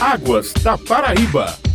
[0.00, 1.69] Águas da Paraíba.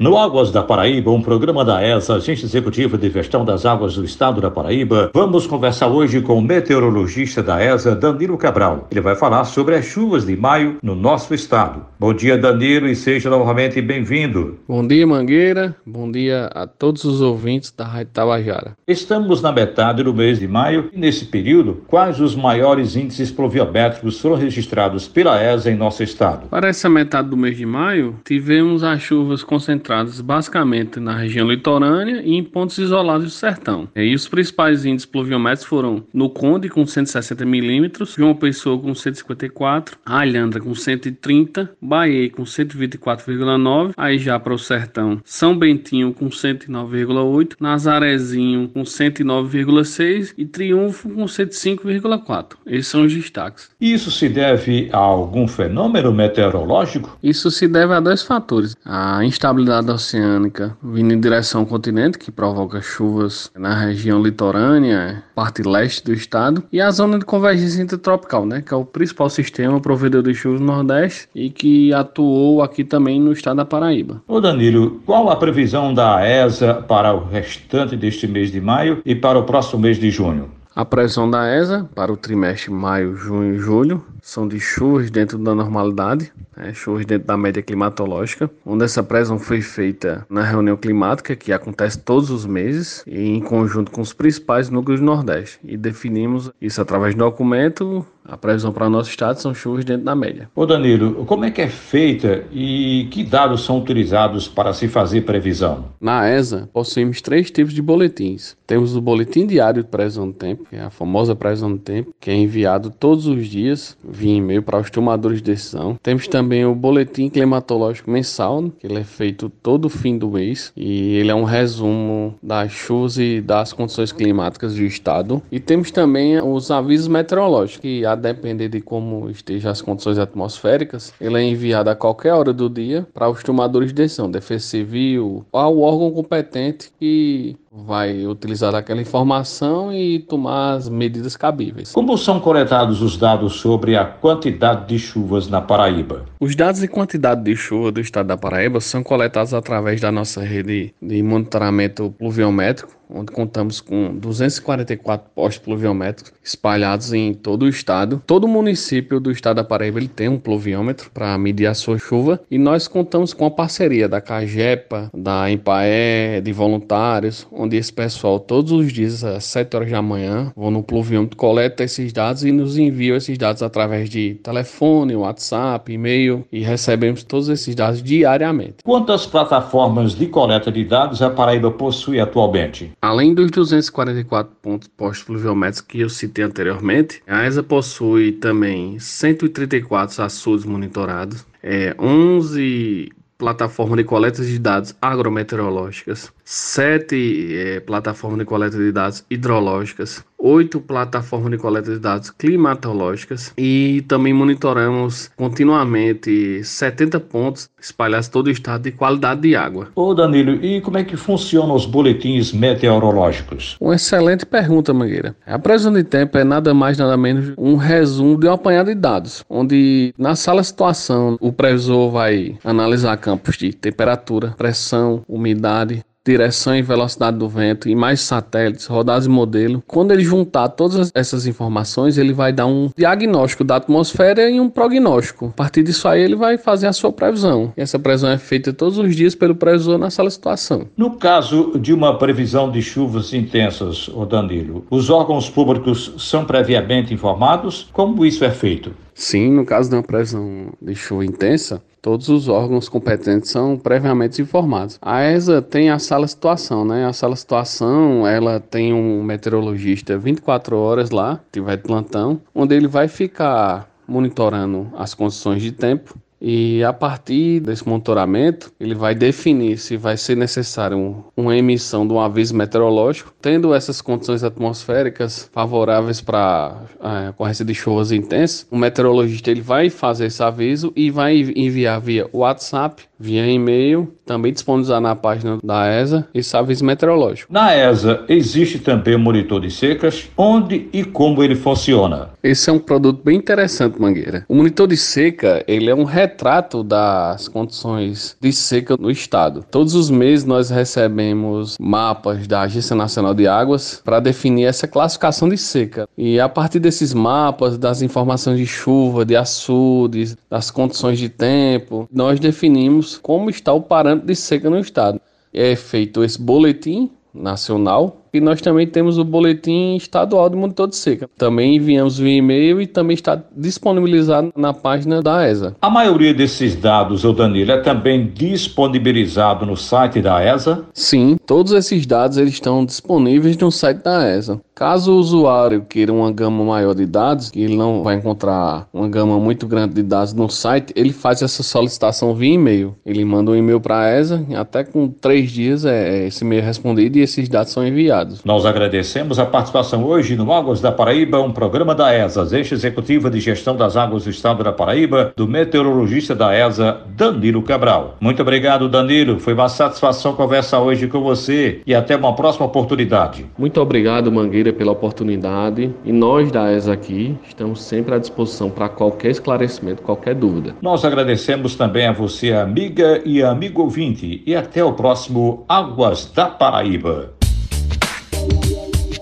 [0.00, 4.02] No Águas da Paraíba, um programa da ESA, Agência Executiva de Gestão das Águas do
[4.02, 8.88] Estado da Paraíba, vamos conversar hoje com o meteorologista da ESA, Danilo Cabral.
[8.90, 11.84] Ele vai falar sobre as chuvas de maio no nosso estado.
[11.98, 14.58] Bom dia, Danilo, e seja novamente bem-vindo.
[14.66, 15.76] Bom dia, Mangueira.
[15.84, 18.78] Bom dia a todos os ouvintes da Rádio Tabajara.
[18.88, 24.18] Estamos na metade do mês de maio e, nesse período, quais os maiores índices pluviométricos
[24.18, 26.48] foram registrados pela ESA em nosso estado?
[26.48, 29.89] Para essa metade do mês de maio, tivemos as chuvas concentradas
[30.20, 33.88] basicamente na região litorânea e em pontos isolados do sertão.
[33.94, 39.98] E os principais índices pluviométricos foram no Conde com 160 milímetros, João Pessoa com 154,
[40.04, 47.56] Alhandra com 130, Bahia com 124,9, aí já para o sertão, São Bentinho com 109,8,
[47.60, 52.56] Nazarezinho com 109,6 e Triunfo com 105,4.
[52.66, 53.70] Esses são os destaques.
[53.80, 57.18] Isso se deve a algum fenômeno meteorológico?
[57.22, 62.18] Isso se deve a dois fatores: a instabilidade umidade oceânica vindo em direção ao continente,
[62.18, 67.82] que provoca chuvas na região litorânea, parte leste do estado, e a zona de convergência
[67.82, 72.62] intertropical, né, que é o principal sistema provedor de chuvas no Nordeste e que atuou
[72.62, 74.22] aqui também no estado da Paraíba.
[74.28, 79.14] Ô Danilo, qual a previsão da ESA para o restante deste mês de maio e
[79.14, 80.59] para o próximo mês de junho?
[80.80, 85.36] A previsão da ESA para o trimestre maio, junho e julho são de chuvas dentro
[85.36, 90.78] da normalidade, né, chuvas dentro da média climatológica, onde essa previsão foi feita na reunião
[90.78, 95.60] climática, que acontece todos os meses, e em conjunto com os principais núcleos do Nordeste.
[95.62, 100.04] E definimos isso através do documento a previsão para o nosso estado são chuvas dentro
[100.04, 100.48] da média.
[100.54, 105.22] Ô Danilo, como é que é feita e que dados são utilizados para se fazer
[105.22, 105.86] previsão?
[106.00, 108.56] Na ESA, possuímos três tipos de boletins.
[108.66, 112.14] Temos o boletim diário de previsão do tempo, que é a famosa previsão do tempo,
[112.20, 115.98] que é enviado todos os dias via e-mail para os tomadores de decisão.
[116.00, 121.16] Temos também o boletim climatológico mensal, que ele é feito todo fim do mês e
[121.16, 125.42] ele é um resumo das chuvas e das condições climáticas do estado.
[125.50, 131.12] E temos também os avisos meteorológicos, que a depender de como estejam as condições atmosféricas,
[131.20, 135.44] ele é enviado a qualquer hora do dia para os tomadores de decisão, defesa civil,
[135.52, 141.92] ao órgão competente que vai utilizar aquela informação e tomar as medidas cabíveis.
[141.92, 146.24] Como são coletados os dados sobre a quantidade de chuvas na Paraíba?
[146.40, 150.42] Os dados e quantidade de chuva do estado da Paraíba são coletados através da nossa
[150.42, 158.22] rede de monitoramento pluviométrico, onde contamos com 244 postos pluviométricos espalhados em todo o estado.
[158.26, 162.40] Todo município do estado da Paraíba ele tem um pluviômetro para medir a sua chuva
[162.50, 168.40] e nós contamos com a parceria da Cagepa, da Empaé, de voluntários, onde esse pessoal
[168.40, 172.50] todos os dias às 7 horas da manhã vão no pluviômetro, coleta esses dados e
[172.50, 178.76] nos enviam esses dados através de telefone, WhatsApp, e-mail e recebemos todos esses dados diariamente.
[178.82, 182.92] Quantas plataformas de coleta de dados a Paraíba possui atualmente?
[183.02, 190.22] Além dos 244 pontos postos pluviométricos que eu citei anteriormente, a ESA possui também 134
[190.22, 198.76] açudes monitorados, é, 11 plataformas de coleta de dados agrometeorológicas, sete é, plataformas de coleta
[198.76, 207.20] de dados hidrológicas, oito plataformas de coleta de dados climatológicas e também monitoramos continuamente 70
[207.20, 209.90] pontos espalhados todo o estado de qualidade de água.
[209.94, 213.76] Ô Danilo, e como é que funcionam os boletins meteorológicos?
[213.80, 215.36] Uma excelente pergunta, Mangueira.
[215.46, 218.96] A previsão de tempo é nada mais nada menos um resumo de um apanhado de
[218.96, 226.76] dados, onde na sala situação o previsor vai analisar campos de temperatura, pressão, umidade, direção
[226.76, 229.82] e velocidade do vento e mais satélites, rodados e modelo.
[229.86, 234.70] Quando ele juntar todas essas informações, ele vai dar um diagnóstico da atmosfera e um
[234.70, 235.46] prognóstico.
[235.46, 237.72] A partir disso aí, ele vai fazer a sua previsão.
[237.76, 240.86] E essa previsão é feita todos os dias pelo previsor na sala de situação.
[240.96, 247.12] No caso de uma previsão de chuvas intensas, o Danilo, os órgãos públicos são previamente
[247.12, 247.88] informados?
[247.92, 248.92] Como isso é feito?
[249.14, 254.40] Sim, no caso de uma previsão de chuva intensa, todos os órgãos competentes são previamente
[254.40, 254.98] informados.
[255.00, 257.06] A ESA tem a sala situação, né?
[257.06, 262.88] A sala situação, ela tem um meteorologista 24 horas lá, tiver de plantão, onde ele
[262.88, 269.76] vai ficar monitorando as condições de tempo e a partir desse monitoramento, ele vai definir
[269.76, 276.20] se vai ser necessário uma emissão de um aviso meteorológico, tendo essas condições atmosféricas favoráveis
[276.20, 278.66] para a ocorrência de chuvas intensas.
[278.70, 284.52] O meteorologista ele vai fazer esse aviso e vai enviar via WhatsApp via e-mail, também
[284.52, 287.52] disponibilizado na página da ESA e serviço meteorológico.
[287.52, 292.30] Na ESA existe também um monitor de secas, onde e como ele funciona.
[292.42, 294.46] Esse é um produto bem interessante, Mangueira.
[294.48, 299.64] O monitor de seca, ele é um retrato das condições de seca no estado.
[299.70, 305.48] Todos os meses nós recebemos mapas da Agência Nacional de Águas para definir essa classificação
[305.48, 306.08] de seca.
[306.16, 312.08] E a partir desses mapas, das informações de chuva, de açudes, das condições de tempo,
[312.12, 315.20] nós definimos como está o parâmetro de seca no estado.
[315.52, 320.96] É feito esse boletim nacional e nós também temos o boletim estadual de monitor de
[320.96, 321.28] seca.
[321.36, 325.76] Também enviamos via e-mail e também está disponibilizado na página da ESA.
[325.80, 330.84] A maioria desses dados, o Danilo, é também disponibilizado no site da ESA?
[330.92, 334.60] Sim, todos esses dados eles estão disponíveis no site da ESA.
[334.74, 339.06] Caso o usuário queira uma gama maior de dados, que ele não vai encontrar uma
[339.08, 342.96] gama muito grande de dados no site, ele faz essa solicitação via e-mail.
[343.04, 346.62] Ele manda um e-mail para a ESA, até com três dias é, é esse e-mail
[346.62, 348.19] respondido e esses dados são enviados.
[348.44, 353.30] Nós agradecemos a participação hoje no Águas da Paraíba, um programa da ESA, Eixo Executiva
[353.30, 358.16] de Gestão das Águas do Estado da Paraíba, do meteorologista da ESA, Danilo Cabral.
[358.20, 359.38] Muito obrigado, Danilo.
[359.38, 363.46] Foi uma satisfação conversar hoje com você e até uma próxima oportunidade.
[363.58, 368.88] Muito obrigado, Mangueira pela oportunidade e nós da ESA aqui estamos sempre à disposição para
[368.88, 370.74] qualquer esclarecimento, qualquer dúvida.
[370.82, 376.46] Nós agradecemos também a você, amiga e amigo ouvinte, e até o próximo Águas da
[376.46, 377.39] Paraíba.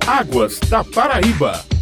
[0.08, 1.77] Águas da Paraíba.